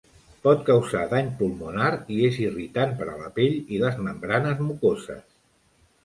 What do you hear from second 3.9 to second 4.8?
membranes